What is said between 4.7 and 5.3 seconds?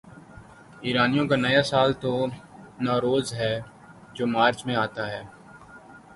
آتا ہے۔